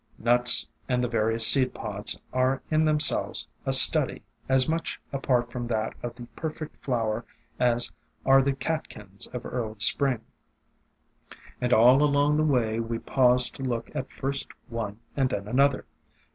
Nuts 0.17 0.65
and 0.89 1.03
the 1.03 1.07
various 1.07 1.45
seed 1.45 1.75
pods 1.75 2.19
are 2.33 2.63
in 2.71 2.85
them 2.85 2.99
selves 2.99 3.47
a 3.67 3.71
study, 3.71 4.23
as 4.49 4.67
much 4.67 4.99
apart 5.13 5.51
from 5.51 5.67
that 5.67 5.93
of 6.01 6.15
the 6.15 6.23
perfect 6.35 6.77
flower 6.77 7.23
as 7.59 7.91
are 8.25 8.41
the 8.41 8.53
catkins 8.55 9.27
of 9.27 9.45
early 9.45 9.75
Spring; 9.77 10.21
and 11.61 11.71
all 11.71 12.01
along 12.03 12.37
the 12.37 12.43
way 12.43 12.79
we 12.79 12.97
paused 12.97 13.53
to 13.57 13.63
look 13.63 13.95
at 13.95 14.11
first 14.11 14.47
one 14.69 14.97
and 15.15 15.29
then 15.29 15.47
another. 15.47 15.85